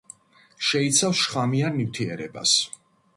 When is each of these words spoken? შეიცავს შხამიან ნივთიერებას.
შეიცავს 0.69 1.21
შხამიან 1.25 1.77
ნივთიერებას. 1.83 2.55